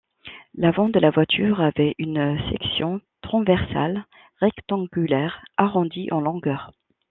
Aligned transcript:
L'avant 0.55 0.89
de 0.89 0.97
la 0.97 1.11
voiture 1.11 1.61
avait 1.61 1.93
une 1.99 2.35
section 2.49 3.01
transversale 3.21 4.07
rectangulaire, 4.39 5.45
arrondie 5.57 6.07
en 6.11 6.21
longueur. 6.21 6.71